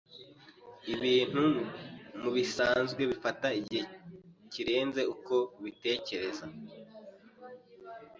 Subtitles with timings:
[0.93, 1.43] Ibintu
[2.21, 3.83] mubisanzwe bifata igihe
[4.51, 6.45] kirenze uko ubitekereza.